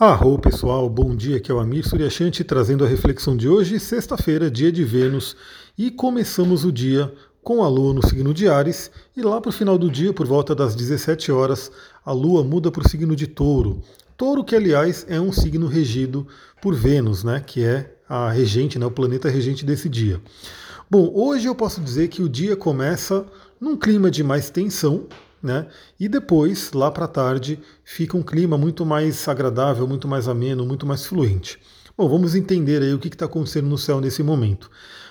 [0.00, 4.50] Arro pessoal, bom dia, aqui é o Amir Suryashanti trazendo a reflexão de hoje, sexta-feira,
[4.50, 5.36] dia de Vênus,
[5.76, 9.52] e começamos o dia com a Lua no signo de Ares, e lá para o
[9.52, 11.70] final do dia, por volta das 17 horas,
[12.02, 13.82] a Lua muda para o signo de Touro.
[14.16, 16.26] Touro que, aliás, é um signo regido
[16.62, 20.18] por Vênus, né, que é a regente, né, o planeta regente desse dia.
[20.90, 23.26] Bom, hoje eu posso dizer que o dia começa
[23.60, 25.06] num clima de mais tensão,
[25.42, 25.66] né?
[25.98, 30.86] E depois, lá para tarde, fica um clima muito mais agradável, muito mais ameno, muito
[30.86, 31.58] mais fluente.
[31.96, 34.70] Bom, vamos entender aí o que está acontecendo no céu nesse momento.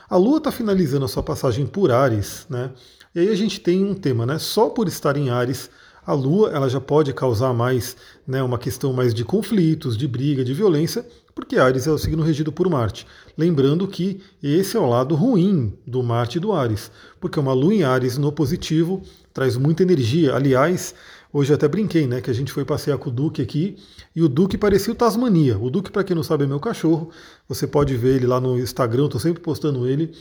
[0.10, 2.72] A Lua está finalizando a sua passagem por Ares, né?
[3.14, 4.40] E aí a gente tem um tema, né?
[4.40, 5.70] Só por estar em Ares,
[6.06, 10.44] a Lua ela já pode causar mais, né, uma questão mais de conflitos, de briga,
[10.44, 11.06] de violência,
[11.40, 13.08] porque Ares é o signo regido por Marte.
[13.38, 17.74] Lembrando que esse é o lado ruim do Marte e do Ares, porque uma Lua
[17.74, 19.02] em Ares no positivo
[19.34, 20.36] traz muita energia.
[20.36, 20.94] Aliás,
[21.32, 23.78] hoje eu até brinquei, né, que a gente foi passear com o Duque aqui
[24.16, 25.58] e o Duque parecia o Tasmania.
[25.58, 27.10] O Duque, para quem não sabe, é meu cachorro.
[27.48, 30.12] Você pode ver ele lá no Instagram, estou sempre postando ele.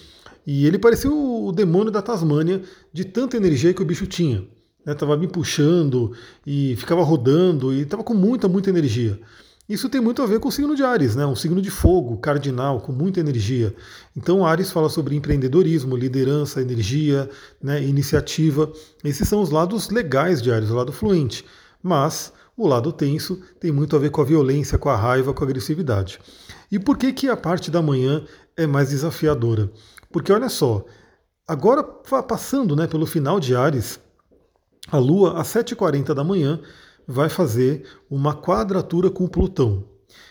[0.47, 4.47] E ele parecia o demônio da Tasmânia, de tanta energia que o bicho tinha.
[4.87, 6.13] Estava né, me puxando
[6.47, 9.21] e ficava rodando e estava com muita, muita energia.
[9.69, 11.27] Isso tem muito a ver com o signo de Ares, né?
[11.27, 13.75] um signo de fogo, cardinal, com muita energia.
[14.17, 17.29] Então, Ares fala sobre empreendedorismo, liderança, energia,
[17.63, 17.83] né?
[17.83, 18.73] iniciativa.
[19.05, 21.45] Esses são os lados legais de Ares, o lado fluente.
[21.83, 25.45] Mas o lado tenso tem muito a ver com a violência, com a raiva, com
[25.45, 26.19] a agressividade.
[26.73, 28.25] E por que, que a parte da manhã
[28.57, 29.71] é mais desafiadora?
[30.11, 30.83] Porque olha só,
[31.47, 34.01] agora passando né, pelo final de Ares,
[34.91, 36.59] a Lua, às 7h40 da manhã,
[37.09, 39.85] vai fazer uma quadratura com Plutão.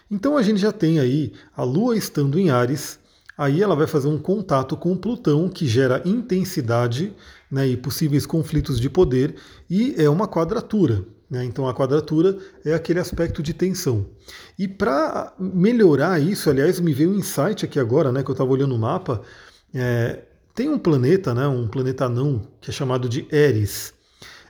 [0.09, 3.00] Então a gente já tem aí a Lua estando em Ares,
[3.36, 7.14] aí ela vai fazer um contato com Plutão que gera intensidade
[7.50, 9.36] né, e possíveis conflitos de poder,
[9.67, 11.03] e é uma quadratura.
[11.30, 11.44] Né?
[11.44, 14.05] Então a quadratura é aquele aspecto de tensão.
[14.58, 18.52] E para melhorar isso, aliás, me veio um insight aqui agora, né, que eu estava
[18.52, 19.22] olhando o mapa,
[19.73, 23.93] é, tem um planeta, né, um planeta anão, que é chamado de Eris.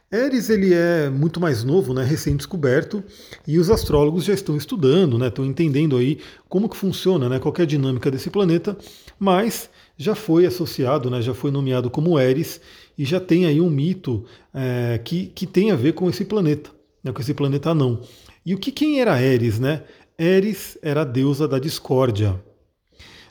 [0.09, 3.03] Eris ele é muito mais novo, né, recém-descoberto,
[3.45, 7.53] e os astrólogos já estão estudando, né, estão entendendo aí como que funciona, né, qual
[7.57, 8.77] é a dinâmica desse planeta,
[9.19, 12.61] mas já foi associado, né, já foi nomeado como Eris,
[12.97, 14.23] e já tem aí um mito
[14.53, 16.69] é, que, que tem a ver com esse planeta,
[17.03, 18.01] né, com esse planeta não.
[18.45, 19.83] E o que quem era Eris, né?
[20.17, 22.41] Eris era a deusa da discórdia.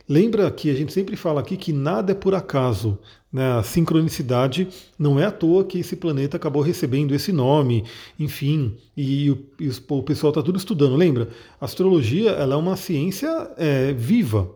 [0.09, 2.99] Lembra que a gente sempre fala aqui que nada é por acaso.
[3.33, 3.45] Né?
[3.53, 7.85] A sincronicidade não é à toa que esse planeta acabou recebendo esse nome,
[8.19, 10.95] enfim, e, o, e o pessoal está tudo estudando.
[10.95, 11.29] Lembra?
[11.61, 14.51] A astrologia ela é uma ciência é, viva.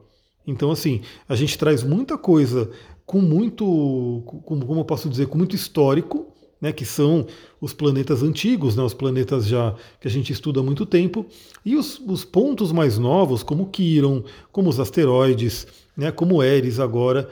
[0.46, 2.70] Então, assim, a gente traz muita coisa
[3.04, 6.29] com muito, como, como eu posso dizer, com muito histórico,
[6.60, 7.26] né, que são
[7.60, 11.26] os planetas antigos, né, os planetas já que a gente estuda há muito tempo,
[11.64, 14.22] e os, os pontos mais novos, como Quiron,
[14.52, 15.66] como os asteroides,
[15.96, 17.28] né, como Eris agora,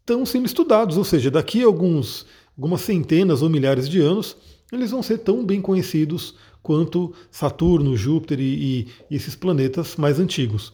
[0.00, 2.26] estão sendo estudados, ou seja, daqui a alguns,
[2.56, 4.36] algumas centenas ou milhares de anos,
[4.72, 10.72] eles vão ser tão bem conhecidos quanto Saturno, Júpiter e, e esses planetas mais antigos.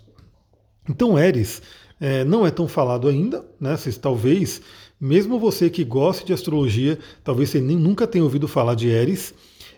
[0.88, 1.62] Então, Eris
[2.00, 3.76] é, não é tão falado ainda, né?
[3.76, 4.60] Vocês talvez
[5.00, 9.34] mesmo você que gosta de astrologia, talvez você nem, nunca tenha ouvido falar de Eris,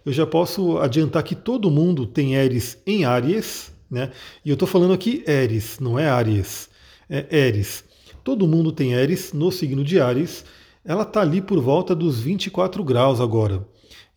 [0.06, 4.10] eu já posso adiantar que todo mundo tem Eris em Áries, né?
[4.44, 6.68] E eu estou falando aqui Eris, não é Áries,
[7.10, 7.84] é Eris.
[8.22, 10.44] Todo mundo tem Eris no signo de Ares.
[10.84, 13.66] Ela está ali por volta dos 24 graus agora.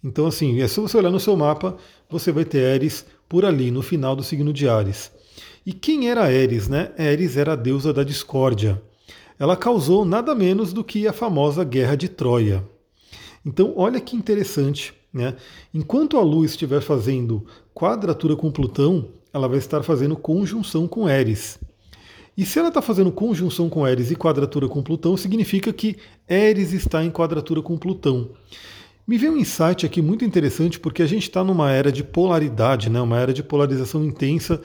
[0.04, 1.78] Então, assim, é só você olhar no seu mapa,
[2.10, 5.12] você vai ter Eris por ali, no final do signo de Ares.
[5.66, 6.92] E quem era Eris, né?
[6.98, 8.82] Eris era a deusa da discórdia
[9.42, 12.64] ela causou nada menos do que a famosa Guerra de Troia.
[13.44, 14.94] Então, olha que interessante.
[15.12, 15.36] Né?
[15.74, 17.44] Enquanto a Lua estiver fazendo
[17.74, 21.58] quadratura com Plutão, ela vai estar fazendo conjunção com Eris.
[22.38, 25.98] E se ela está fazendo conjunção com Eris e quadratura com Plutão, significa que
[26.30, 28.30] Eris está em quadratura com Plutão.
[29.08, 32.92] Me veio um insight aqui muito interessante, porque a gente está numa era de polaridade,
[32.92, 33.02] né?
[33.02, 34.62] uma era de polarização intensa,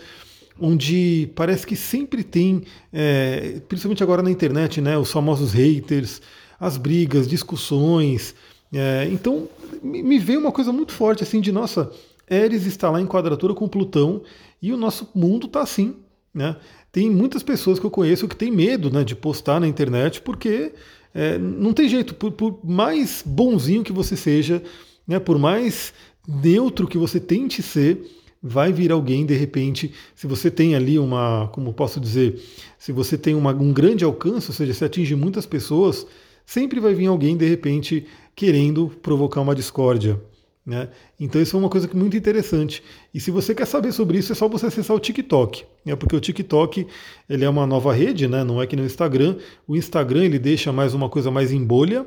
[0.60, 2.62] onde parece que sempre tem,
[2.92, 6.20] é, principalmente agora na internet, né, os famosos haters,
[6.58, 8.34] as brigas, discussões.
[8.72, 9.48] É, então
[9.82, 11.90] me veio uma coisa muito forte assim de nossa,
[12.28, 14.22] Eris está lá em quadratura com Plutão
[14.60, 15.96] e o nosso mundo está assim.
[16.34, 16.56] Né?
[16.90, 20.72] Tem muitas pessoas que eu conheço que têm medo né, de postar na internet porque
[21.14, 24.62] é, não tem jeito, por, por, mais bonzinho que você seja,
[25.06, 25.94] né, por mais
[26.28, 28.04] neutro que você tente ser,
[28.46, 32.40] vai vir alguém de repente, se você tem ali uma, como posso dizer,
[32.78, 36.06] se você tem uma, um grande alcance, ou seja, se atinge muitas pessoas,
[36.44, 40.20] sempre vai vir alguém de repente querendo provocar uma discórdia.
[40.64, 40.88] Né?
[41.18, 42.82] Então isso é uma coisa muito interessante.
[43.14, 45.94] E se você quer saber sobre isso, é só você acessar o TikTok, né?
[45.94, 46.86] porque o TikTok
[47.28, 48.42] ele é uma nova rede, né?
[48.42, 49.36] não é que no Instagram.
[49.66, 52.06] O Instagram ele deixa mais uma coisa mais em bolha.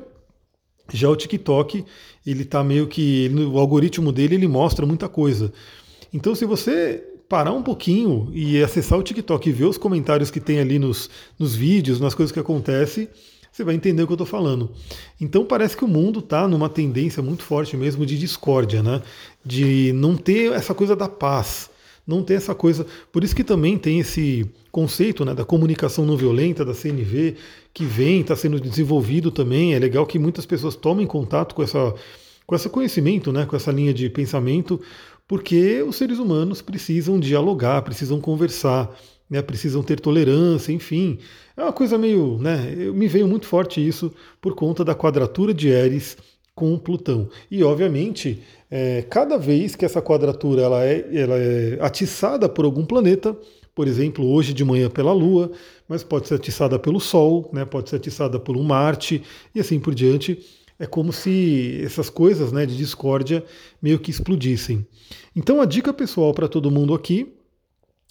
[0.92, 1.84] Já o TikTok
[2.26, 5.52] ele está meio que ele, o algoritmo dele ele mostra muita coisa.
[6.12, 10.40] Então se você parar um pouquinho e acessar o TikTok e ver os comentários que
[10.40, 11.08] tem ali nos,
[11.38, 13.08] nos vídeos, nas coisas que acontecem,
[13.52, 14.70] você vai entender o que eu estou falando.
[15.20, 19.02] Então parece que o mundo está numa tendência muito forte mesmo de discórdia, né?
[19.44, 21.70] De não ter essa coisa da paz,
[22.06, 22.86] não ter essa coisa.
[23.12, 27.36] Por isso que também tem esse conceito né, da comunicação não violenta, da CNV,
[27.72, 29.74] que vem, está sendo desenvolvido também.
[29.74, 31.94] É legal que muitas pessoas tomem contato com essa
[32.46, 34.80] com esse conhecimento, né, com essa linha de pensamento,
[35.30, 38.92] porque os seres humanos precisam dialogar, precisam conversar
[39.30, 41.20] né, precisam ter tolerância, enfim.
[41.56, 42.36] É uma coisa meio.
[42.38, 46.16] Né, me veio muito forte isso por conta da quadratura de Eris
[46.52, 47.28] com Plutão.
[47.48, 52.84] E, obviamente, é, cada vez que essa quadratura ela é, ela é atiçada por algum
[52.84, 53.38] planeta,
[53.72, 55.52] por exemplo, hoje de manhã pela Lua,
[55.88, 59.22] mas pode ser atiçada pelo Sol, né, pode ser atiçada por um Marte
[59.54, 60.44] e assim por diante.
[60.80, 63.44] É como se essas coisas né, de discórdia
[63.82, 64.86] meio que explodissem.
[65.36, 67.34] Então a dica pessoal para todo mundo aqui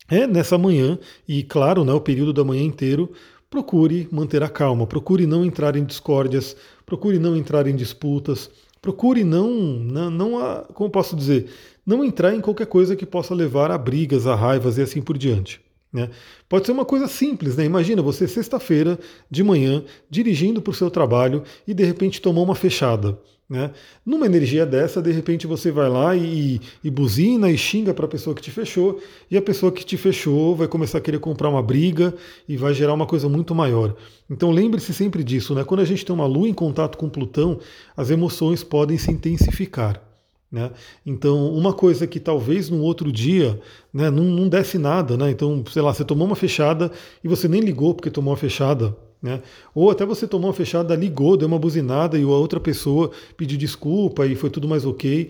[0.07, 3.11] é nessa manhã, e claro, né, o período da manhã inteiro,
[3.49, 6.55] procure manter a calma, procure não entrar em discórdias,
[6.85, 8.49] procure não entrar em disputas,
[8.79, 11.49] procure não, não, não como posso dizer,
[11.83, 15.17] não entrar em qualquer coisa que possa levar a brigas, a raivas e assim por
[15.17, 15.59] diante.
[15.91, 16.09] Né?
[16.47, 17.65] Pode ser uma coisa simples, né?
[17.65, 18.99] Imagina você sexta-feira
[19.29, 23.17] de manhã dirigindo para o seu trabalho e de repente tomou uma fechada.
[23.49, 23.71] Né?
[24.05, 28.07] Numa energia dessa, de repente você vai lá e, e buzina e xinga para a
[28.07, 29.01] pessoa que te fechou,
[29.31, 32.13] e a pessoa que te fechou vai começar a querer comprar uma briga
[32.47, 33.95] e vai gerar uma coisa muito maior.
[34.29, 35.63] Então lembre-se sempre disso, né?
[35.63, 37.59] quando a gente tem uma lua em contato com Plutão,
[37.97, 40.08] as emoções podem se intensificar.
[40.51, 40.71] Né?
[41.05, 43.59] Então, uma coisa que talvez no outro dia
[43.93, 45.29] né, não, não desse nada, né?
[45.29, 46.91] então, sei lá, você tomou uma fechada
[47.23, 49.41] e você nem ligou porque tomou uma fechada, né?
[49.75, 53.57] Ou até você tomou uma fechada, ligou, deu uma buzinada e a outra pessoa pediu
[53.57, 55.29] desculpa e foi tudo mais ok.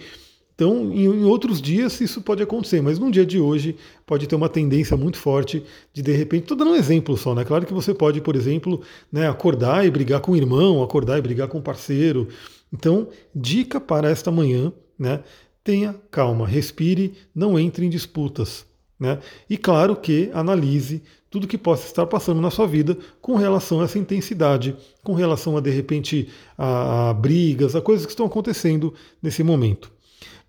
[0.54, 4.36] Então, em, em, outros dias isso pode acontecer, mas num dia de hoje pode ter
[4.36, 5.64] uma tendência muito forte
[5.94, 7.44] de de repente, estou dando um exemplo só, né?
[7.44, 8.82] Claro que você pode, por exemplo,
[9.12, 12.28] né, acordar e brigar com o irmão, acordar e brigar com o parceiro.
[12.72, 15.24] Então, dica para esta manhã, né?
[15.64, 18.66] Tenha calma, respire, não entre em disputas.
[19.00, 19.20] Né?
[19.50, 23.86] E claro que analise tudo que possa estar passando na sua vida com relação a
[23.86, 28.94] essa intensidade, com relação a de repente a, a brigas, a coisas que estão acontecendo
[29.22, 29.92] nesse momento.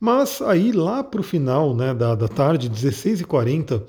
[0.01, 3.83] Mas aí lá para o final né, da, da tarde, 16h40,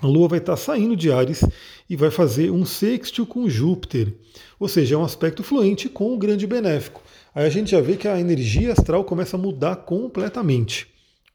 [0.00, 1.44] a Lua vai estar saindo de Ares
[1.88, 4.12] e vai fazer um sextil com Júpiter,
[4.58, 7.02] ou seja, é um aspecto fluente com o grande benéfico.
[7.34, 10.86] Aí a gente já vê que a energia astral começa a mudar completamente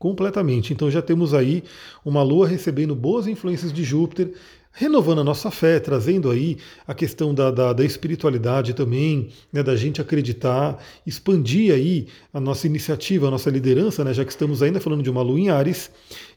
[0.04, 0.74] completamente.
[0.74, 1.64] Então já temos aí
[2.04, 4.34] uma Lua recebendo boas influências de Júpiter,
[4.74, 9.76] renovando a nossa fé, trazendo aí a questão da, da, da espiritualidade também, né, da
[9.76, 14.82] gente acreditar, expandir aí a nossa iniciativa, a nossa liderança, né, já que estamos ainda
[14.82, 15.92] falando de uma Lua em Ares,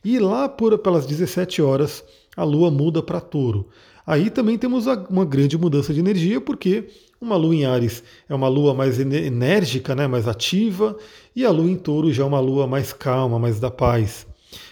[0.05, 2.05] e lá por pelas 17 horas
[2.37, 3.69] a Lua muda para Touro.
[4.07, 6.85] Aí também temos uma grande mudança de energia, porque
[7.21, 10.97] uma lua em Ares é uma lua mais enérgica, né, mais ativa,
[11.35, 14.25] e a lua em Touro já é uma lua mais calma, mais da paz.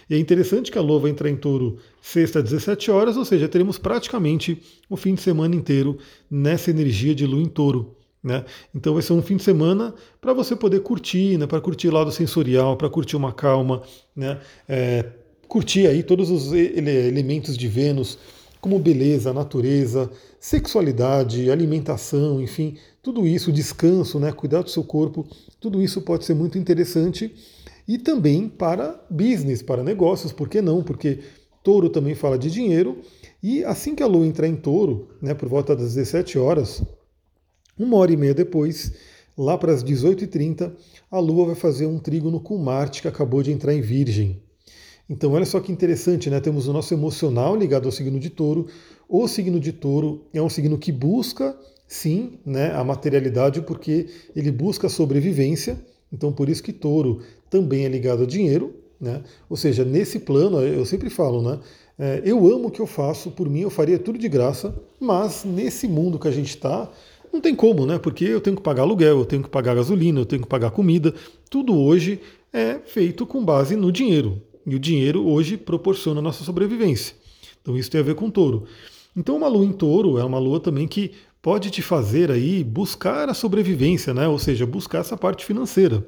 [0.09, 3.25] E é interessante que a lua vai entrar em Touro sexta às 17 horas, ou
[3.25, 5.97] seja, teremos praticamente o fim de semana inteiro
[6.29, 7.95] nessa energia de lua em Touro.
[8.23, 8.43] Né?
[8.73, 11.45] Então vai ser um fim de semana para você poder curtir, né?
[11.45, 13.83] para curtir lado sensorial, para curtir uma calma,
[14.15, 14.39] né?
[14.67, 15.05] É,
[15.47, 18.17] curtir aí todos os elementos de Vênus
[18.65, 25.23] como beleza, natureza, sexualidade, alimentação, enfim, tudo isso, descanso, né, cuidar do seu corpo,
[25.59, 27.31] tudo isso pode ser muito interessante
[27.87, 30.83] e também para business, para negócios, por que não?
[30.83, 31.19] Porque
[31.63, 33.01] touro também fala de dinheiro
[33.41, 36.83] e assim que a lua entrar em touro, né, por volta das 17 horas,
[37.77, 38.93] uma hora e meia depois,
[39.37, 40.71] lá para as 18h30,
[41.11, 44.41] a lua vai fazer um trígono com Marte que acabou de entrar em Virgem.
[45.09, 46.39] Então, olha só que interessante, né?
[46.39, 48.67] Temos o nosso emocional ligado ao signo de touro.
[49.07, 51.55] O signo de touro é um signo que busca,
[51.87, 55.79] sim, né, a materialidade, porque ele busca a sobrevivência.
[56.11, 57.21] Então, por isso que touro
[57.55, 58.75] também é ligado a dinheiro.
[58.99, 59.21] Né?
[59.49, 61.59] Ou seja, nesse plano, eu sempre falo, né?
[61.97, 65.45] É, eu amo o que eu faço, por mim eu faria tudo de graça, mas
[65.45, 66.89] nesse mundo que a gente está,
[67.31, 67.97] não tem como, né?
[67.97, 70.71] Porque eu tenho que pagar aluguel, eu tenho que pagar gasolina, eu tenho que pagar
[70.71, 71.13] comida.
[71.49, 72.19] Tudo hoje
[72.51, 74.41] é feito com base no dinheiro.
[74.65, 77.15] E o dinheiro hoje proporciona a nossa sobrevivência.
[77.61, 78.65] Então isso tem a ver com touro.
[79.15, 83.29] Então uma lua em touro é uma lua também que pode te fazer aí buscar
[83.29, 84.27] a sobrevivência, né?
[84.27, 86.05] ou seja, buscar essa parte financeira.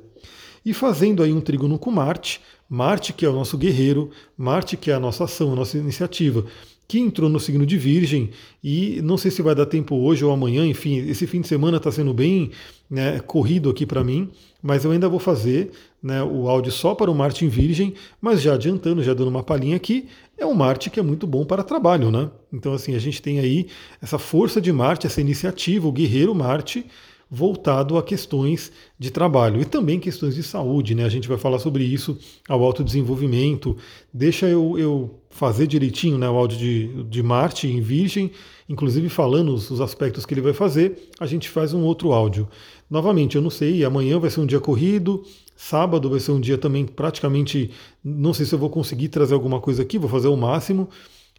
[0.68, 4.92] E fazendo aí um trígono com Marte, Marte que é o nosso guerreiro, Marte que
[4.92, 6.44] é a nossa ação, a nossa iniciativa,
[6.86, 8.32] que entrou no signo de Virgem
[8.62, 11.78] e não sei se vai dar tempo hoje ou amanhã, enfim, esse fim de semana
[11.78, 12.52] está sendo bem
[12.90, 14.30] né, corrido aqui para mim,
[14.62, 15.72] mas eu ainda vou fazer
[16.04, 19.44] né, o áudio só para o Marte em Virgem, mas já adiantando, já dando uma
[19.44, 22.30] palhinha aqui, é um Marte que é muito bom para trabalho, né?
[22.52, 23.68] Então assim, a gente tem aí
[24.02, 26.86] essa força de Marte, essa iniciativa, o guerreiro Marte,
[27.30, 31.04] voltado a questões de trabalho e também questões de saúde, né?
[31.04, 32.18] A gente vai falar sobre isso
[32.48, 33.76] ao autodesenvolvimento.
[34.14, 38.32] Deixa eu, eu fazer direitinho né, o áudio de, de Marte em Virgem,
[38.68, 42.48] inclusive falando os, os aspectos que ele vai fazer, a gente faz um outro áudio.
[42.90, 45.24] Novamente, eu não sei, amanhã vai ser um dia corrido,
[45.56, 47.72] sábado vai ser um dia também praticamente.
[48.04, 50.90] Não sei se eu vou conseguir trazer alguma coisa aqui, vou fazer o máximo.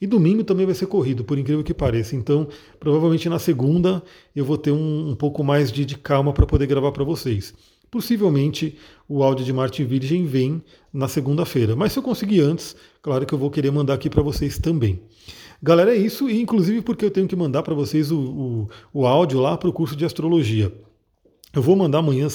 [0.01, 2.15] E domingo também vai ser corrido, por incrível que pareça.
[2.15, 4.03] Então, provavelmente na segunda
[4.35, 7.55] eu vou ter um, um pouco mais de, de calma para poder gravar para vocês.
[7.91, 8.77] Possivelmente
[9.09, 10.63] o áudio de Marte Virgem vem
[10.93, 11.75] na segunda-feira.
[11.75, 15.01] Mas se eu conseguir antes, claro que eu vou querer mandar aqui para vocês também.
[15.61, 19.07] Galera, é isso, e inclusive porque eu tenho que mandar para vocês o, o, o
[19.07, 20.73] áudio lá para o curso de astrologia.
[21.53, 22.29] Eu vou mandar amanhã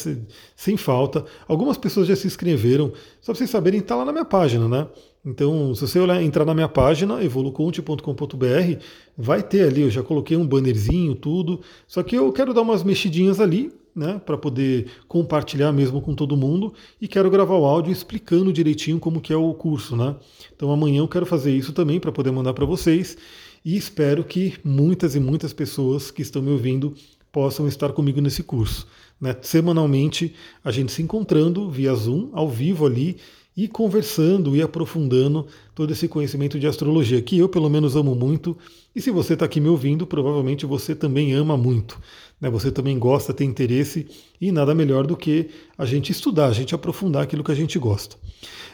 [0.55, 1.24] sem falta.
[1.48, 2.91] Algumas pessoas já se inscreveram,
[3.22, 4.88] só para vocês saberem, está lá na minha página, né?
[5.25, 8.83] Então, se você olhar, entrar na minha página, evoluconte.com.br,
[9.17, 11.61] vai ter ali, eu já coloquei um bannerzinho, tudo.
[11.87, 16.35] Só que eu quero dar umas mexidinhas ali, né, para poder compartilhar mesmo com todo
[16.35, 20.15] mundo e quero gravar o áudio explicando direitinho como que é o curso, né?
[20.55, 23.15] Então amanhã eu quero fazer isso também para poder mandar para vocês
[23.63, 26.95] e espero que muitas e muitas pessoas que estão me ouvindo
[27.31, 28.87] possam estar comigo nesse curso.
[29.21, 29.35] Né?
[29.41, 33.17] Semanalmente a gente se encontrando via Zoom, ao vivo ali,
[33.55, 35.45] e conversando e aprofundando
[35.75, 38.57] todo esse conhecimento de astrologia, que eu pelo menos amo muito,
[38.95, 42.00] e se você está aqui me ouvindo, provavelmente você também ama muito.
[42.41, 42.50] Né?
[42.50, 44.07] Você também gosta, tem interesse,
[44.41, 47.77] e nada melhor do que a gente estudar, a gente aprofundar aquilo que a gente
[47.79, 48.17] gosta.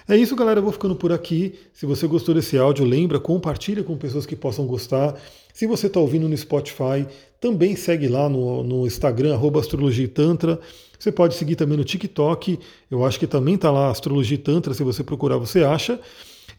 [0.07, 0.59] É isso, galera.
[0.59, 1.53] Eu vou ficando por aqui.
[1.71, 5.15] Se você gostou desse áudio, lembra, compartilha com pessoas que possam gostar.
[5.53, 7.05] Se você está ouvindo no Spotify,
[7.39, 10.59] também segue lá no, no Instagram, Astrologia e Tantra.
[10.99, 12.59] Você pode seguir também no TikTok,
[12.91, 15.99] eu acho que também está lá Astrologia Tantra, se você procurar você acha.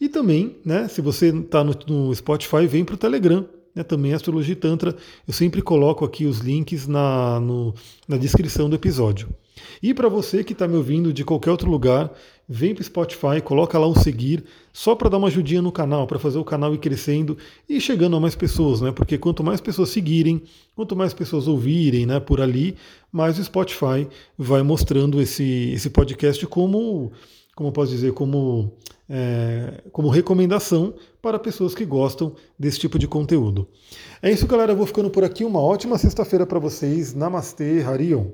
[0.01, 4.15] E também, né, se você está no, no, Spotify, vem para o Telegram, né, também
[4.15, 4.97] Astrologia Tantra.
[5.29, 7.75] Eu sempre coloco aqui os links na, no,
[8.09, 9.29] na descrição do episódio.
[9.83, 12.13] E para você que está me ouvindo de qualquer outro lugar,
[12.49, 16.07] vem para o Spotify, coloca lá um seguir, só para dar uma ajudinha no canal,
[16.07, 17.39] para fazer o canal ir crescendo
[17.69, 18.91] e chegando a mais pessoas, né?
[18.91, 20.43] Porque quanto mais pessoas seguirem,
[20.75, 22.77] quanto mais pessoas ouvirem, né, por ali,
[23.13, 27.13] mais o Spotify vai mostrando esse, esse podcast como,
[27.55, 28.73] como posso dizer, como
[29.11, 33.67] é, como recomendação para pessoas que gostam desse tipo de conteúdo.
[34.23, 34.73] É isso, galera.
[34.73, 35.45] Eu vou ficando por aqui.
[35.45, 37.13] Uma ótima sexta-feira para vocês.
[37.13, 38.27] Namastê, Harion.